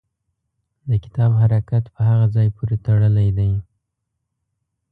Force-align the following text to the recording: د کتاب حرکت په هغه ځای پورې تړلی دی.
د 0.89 0.91
کتاب 1.03 1.31
حرکت 1.41 1.83
په 1.95 1.99
هغه 2.09 2.25
ځای 2.35 2.47
پورې 2.55 2.75
تړلی 2.85 3.29
دی. 3.37 3.51